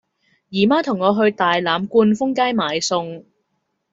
[0.49, 3.23] 姨媽同我去大欖冠峰街買餸